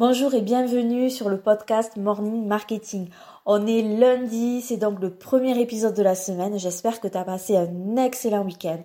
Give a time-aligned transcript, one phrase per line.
[0.00, 3.10] Bonjour et bienvenue sur le podcast Morning Marketing.
[3.44, 6.58] On est lundi, c'est donc le premier épisode de la semaine.
[6.58, 8.78] J'espère que tu as passé un excellent week-end.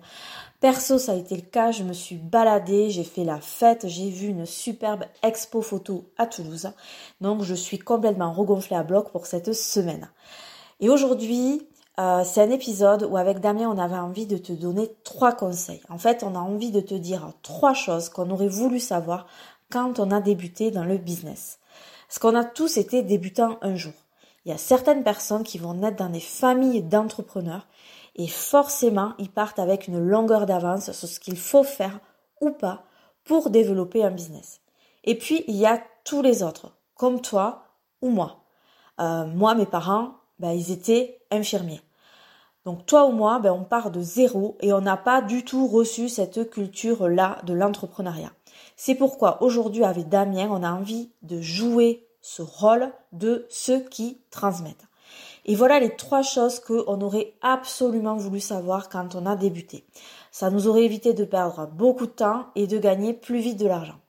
[0.60, 4.10] Perso, ça a été le cas, je me suis baladée, j'ai fait la fête, j'ai
[4.10, 6.68] vu une superbe expo photo à Toulouse.
[7.22, 10.10] Donc je suis complètement regonflée à bloc pour cette semaine.
[10.80, 11.66] Et aujourd'hui,
[11.98, 15.80] euh, c'est un épisode où avec Damien on avait envie de te donner trois conseils.
[15.88, 19.26] En fait, on a envie de te dire trois choses qu'on aurait voulu savoir
[19.70, 21.58] quand on a débuté dans le business.
[22.08, 23.92] Parce qu'on a tous été débutants un jour.
[24.44, 27.66] Il y a certaines personnes qui vont naître dans des familles d'entrepreneurs
[28.14, 31.98] et forcément ils partent avec une longueur d'avance sur ce qu'il faut faire
[32.40, 32.84] ou pas
[33.24, 34.60] pour développer un business.
[35.04, 37.64] Et puis il y a tous les autres, comme toi
[38.02, 38.44] ou moi.
[39.00, 41.82] Euh, moi, mes parents, ben, ils étaient infirmiers.
[42.64, 45.66] Donc toi ou moi, ben, on part de zéro et on n'a pas du tout
[45.66, 48.32] reçu cette culture-là de l'entrepreneuriat.
[48.76, 54.18] C'est pourquoi aujourd'hui avec Damien, on a envie de jouer ce rôle de ceux qui
[54.30, 54.86] transmettent.
[55.44, 59.84] Et voilà les trois choses qu'on aurait absolument voulu savoir quand on a débuté.
[60.32, 63.68] Ça nous aurait évité de perdre beaucoup de temps et de gagner plus vite de
[63.68, 64.00] l'argent.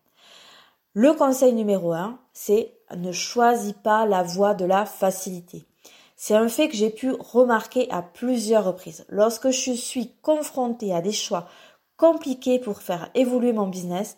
[0.93, 5.67] Le conseil numéro un, c'est ne choisis pas la voie de la facilité.
[6.15, 9.05] C'est un fait que j'ai pu remarquer à plusieurs reprises.
[9.07, 11.47] Lorsque je suis confrontée à des choix
[11.97, 14.17] compliqués pour faire évoluer mon business,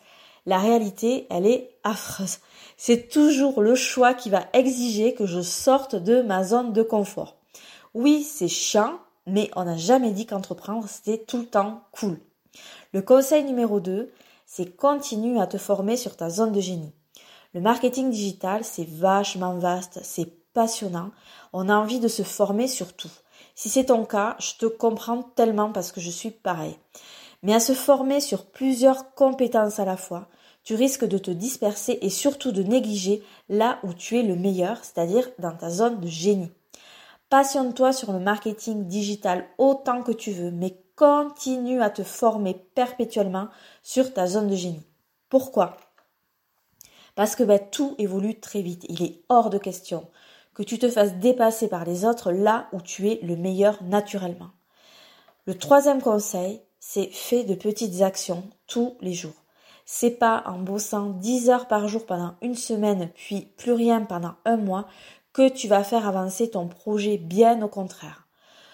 [0.49, 2.39] la réalité, elle est affreuse.
[2.75, 7.35] C'est toujours le choix qui va exiger que je sorte de ma zone de confort.
[7.93, 12.19] Oui, c'est chiant, mais on n'a jamais dit qu'entreprendre, c'était tout le temps cool.
[12.93, 14.11] Le conseil numéro 2,
[14.47, 16.93] c'est continue à te former sur ta zone de génie.
[17.53, 21.11] Le marketing digital, c'est vachement vaste, c'est passionnant.
[21.53, 23.11] On a envie de se former sur tout.
[23.53, 26.75] Si c'est ton cas, je te comprends tellement parce que je suis pareil.
[27.43, 30.27] Mais à se former sur plusieurs compétences à la fois,
[30.63, 34.83] tu risques de te disperser et surtout de négliger là où tu es le meilleur,
[34.83, 36.51] c'est-à-dire dans ta zone de génie.
[37.29, 43.47] Passionne-toi sur le marketing digital autant que tu veux, mais continue à te former perpétuellement
[43.83, 44.85] sur ta zone de génie.
[45.29, 45.77] Pourquoi?
[47.15, 48.85] Parce que ben, tout évolue très vite.
[48.89, 50.07] Il est hors de question
[50.53, 54.49] que tu te fasses dépasser par les autres là où tu es le meilleur naturellement.
[55.45, 59.43] Le troisième conseil, c'est fais de petites actions tous les jours.
[59.85, 64.33] C'est pas en bossant 10 heures par jour pendant une semaine puis plus rien pendant
[64.45, 64.87] un mois
[65.33, 68.27] que tu vas faire avancer ton projet, bien au contraire.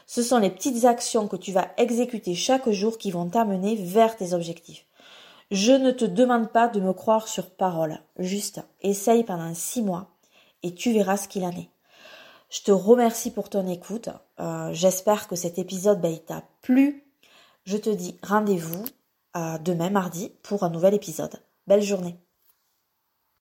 [0.07, 4.15] Ce sont les petites actions que tu vas exécuter chaque jour qui vont t'amener vers
[4.17, 4.85] tes objectifs.
[5.51, 10.09] Je ne te demande pas de me croire sur parole, juste essaye pendant six mois
[10.63, 11.69] et tu verras ce qu'il en est.
[12.49, 14.09] Je te remercie pour ton écoute.
[14.39, 17.04] Euh, j'espère que cet épisode bah, t'a plu.
[17.65, 18.85] Je te dis rendez-vous
[19.33, 21.41] demain mardi pour un nouvel épisode.
[21.67, 22.15] Belle journée.